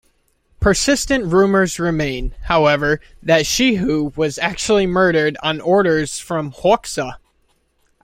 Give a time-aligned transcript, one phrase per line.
[0.59, 7.17] Persistent rumors remain, however, that Shehu was actually murdered on orders from Hoxha.